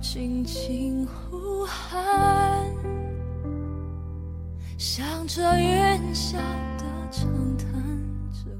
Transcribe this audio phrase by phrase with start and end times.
[0.00, 2.66] 轻轻呼喊，
[4.78, 6.36] 向着远霄
[6.78, 7.70] 的长叹，
[8.32, 8.50] 怎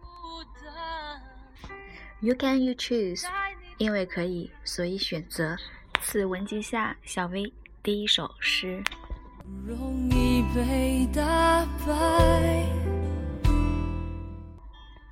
[0.00, 1.20] 孤单
[2.20, 3.24] ？You can you choose，
[3.76, 5.54] 因为可以，所以选择。
[6.00, 8.82] 此文集下小薇第一首诗。
[9.66, 12.66] 容易被打败。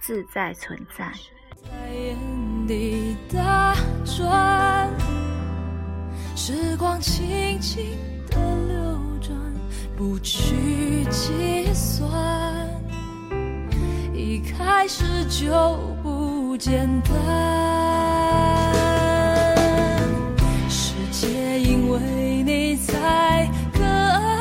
[0.00, 1.12] 自在存在。
[1.62, 2.16] 在眼
[2.66, 4.53] 底打转。
[6.46, 7.96] 时光轻轻
[8.28, 9.34] 的流转，
[9.96, 12.68] 不去计算，
[14.12, 17.14] 一开始就不简单。
[20.68, 24.36] 世界因为你才可爱。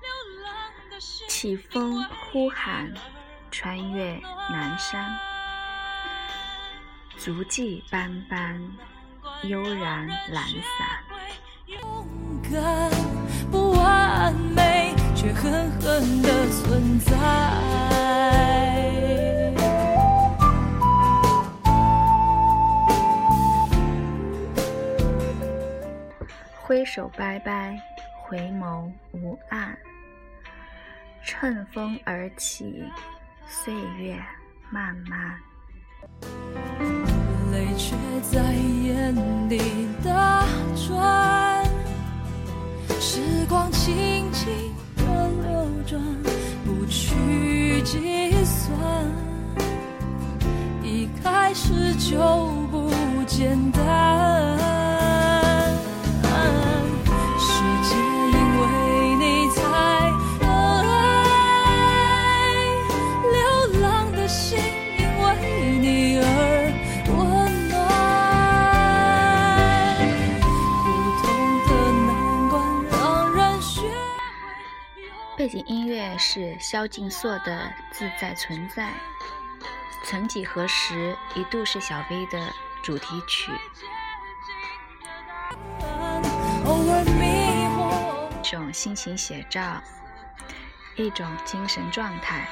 [0.00, 0.10] 流
[0.42, 0.50] 浪
[0.90, 2.92] 的心起风呼喊，
[3.52, 4.20] 穿越
[4.50, 5.16] 南山，
[7.16, 8.60] 足迹斑斑，
[9.44, 11.02] 悠然懒散。
[13.50, 17.12] 不完美，却狠狠的存在。
[26.56, 27.80] 挥手拜拜，
[28.22, 29.78] 回眸无岸。
[31.24, 32.84] 乘风而起，
[33.46, 34.18] 岁月
[34.70, 35.38] 漫漫。
[37.58, 39.12] 泪却在眼
[39.48, 39.58] 底
[40.04, 41.64] 打转，
[43.00, 44.48] 时光轻轻
[44.96, 46.00] 的流转，
[46.64, 48.78] 不去计算，
[50.84, 52.16] 一开始就
[52.70, 52.92] 不
[53.26, 53.77] 简单。
[76.18, 77.56] 是萧敬硕的
[77.92, 78.88] 《自在存在》，
[80.04, 82.52] 曾几何时一度是小薇的
[82.82, 83.52] 主题曲，
[88.42, 89.80] 一种心情写照，
[90.96, 92.48] 一种精神状态。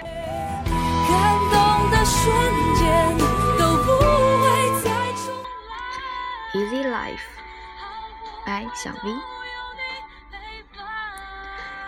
[0.00, 2.32] 感动的瞬
[2.74, 3.18] 间
[3.58, 5.26] 都不会再重
[5.68, 5.72] 来。
[6.54, 7.28] Easy Life
[8.46, 9.14] by 小 V。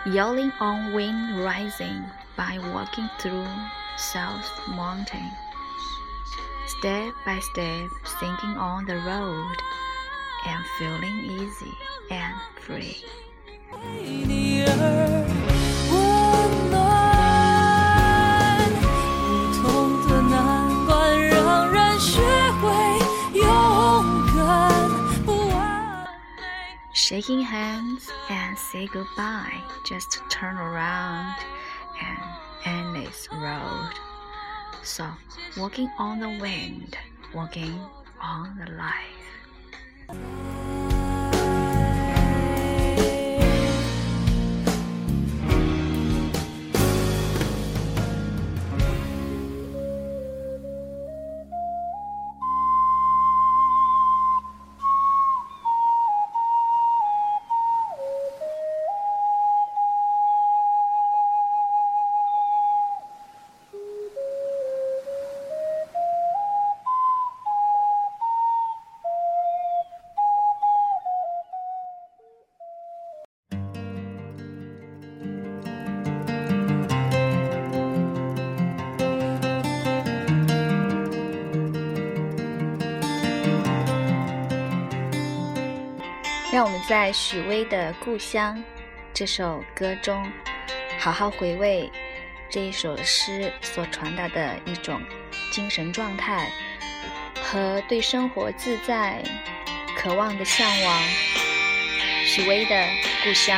[0.05, 2.03] Yelling on wind rising
[2.35, 3.47] by walking through
[3.95, 5.31] South Mountain.
[6.67, 9.55] Step by step, sinking on the road
[10.45, 11.71] and feeling easy
[12.11, 13.05] and free.
[27.13, 29.61] Shaking hands and say goodbye.
[29.85, 31.35] Just turn around
[32.01, 32.19] and
[32.65, 33.91] end this road.
[34.81, 35.05] So,
[35.55, 36.97] walking on the wind,
[37.31, 37.79] walking
[38.19, 40.62] on the life.
[86.53, 88.55] 让我们在许巍的《故乡》
[89.11, 90.31] 这首歌中，
[90.99, 91.91] 好好回味
[92.47, 95.01] 这一首诗所传达的一种
[95.51, 96.51] 精神状态
[97.41, 99.23] 和对生活自在、
[99.97, 101.01] 渴望的向往。
[102.23, 102.75] 许巍的
[103.23, 103.57] 《故乡》。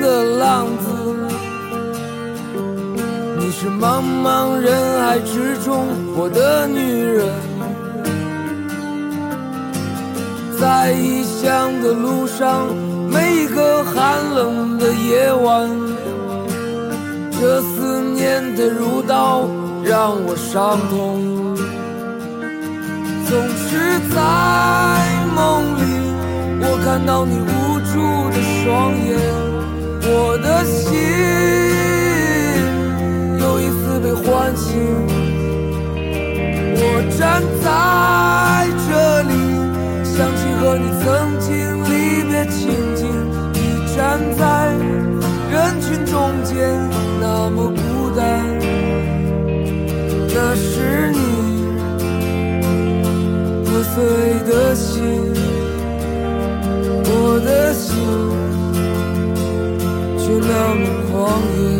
[0.00, 0.86] 的浪子，
[3.38, 5.86] 你是茫茫人海之中
[6.16, 7.28] 我的女人，
[10.58, 12.66] 在异乡的路上，
[13.10, 15.68] 每一个寒冷的夜晚，
[17.38, 19.46] 这思念的如刀
[19.84, 21.54] 让我伤痛，
[23.28, 23.38] 总
[23.68, 24.16] 是在
[25.34, 25.80] 梦里。
[26.62, 27.92] 我看到你无助
[28.30, 29.16] 的双眼，
[30.12, 30.98] 我的心
[33.38, 34.70] 又一次被唤醒。
[36.82, 36.82] 我
[37.16, 37.89] 站在
[61.40, 61.79] 么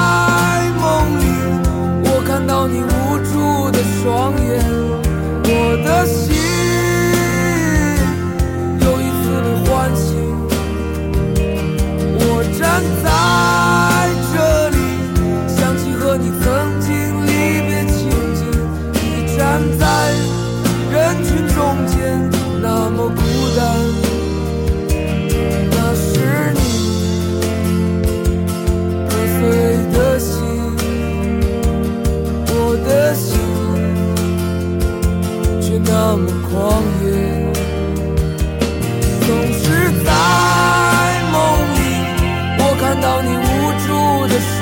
[2.61, 4.63] 到你无助的双眼
[5.45, 6.30] 我的心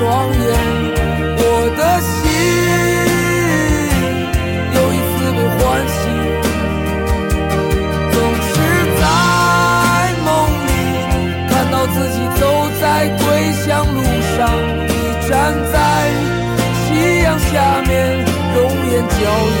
[0.00, 0.42] 双眼
[1.36, 1.44] 我
[1.76, 2.10] 的心
[4.72, 5.60] 又一次被唤
[5.92, 6.00] 醒
[8.10, 8.16] 总
[8.48, 8.50] 是
[8.96, 9.02] 在
[10.24, 10.28] 梦
[10.64, 10.68] 里
[11.50, 12.42] 看到自己走
[12.80, 12.82] 在
[13.18, 13.20] 归
[13.52, 14.00] 乡路
[14.38, 14.40] 上
[14.88, 14.90] 你
[15.28, 15.30] 站
[15.70, 15.76] 在
[16.80, 16.88] 夕
[17.22, 17.52] 阳下
[17.86, 17.92] 面
[18.54, 18.58] 容
[18.90, 19.20] 颜娇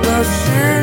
[0.00, 0.77] 那是